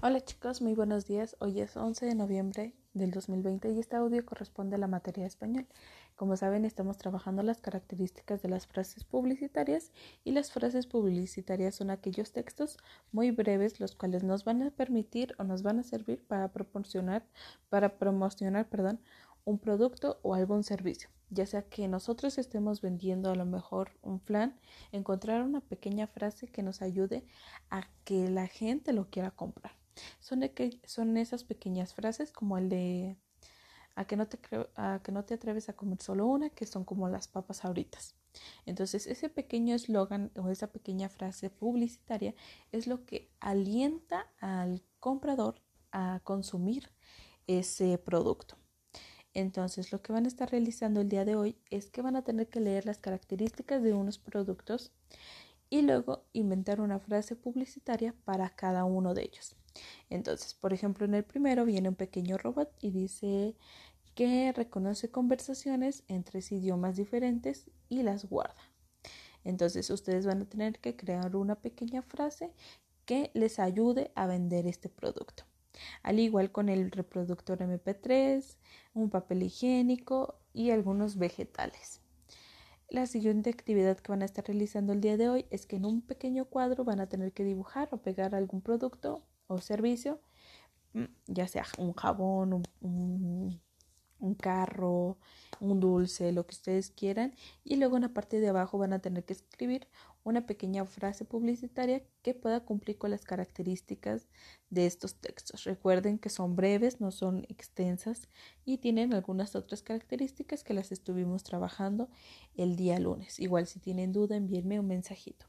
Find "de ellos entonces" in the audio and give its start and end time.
59.14-60.54